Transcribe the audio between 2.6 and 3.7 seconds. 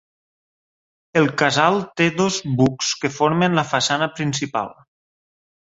bucs que formen la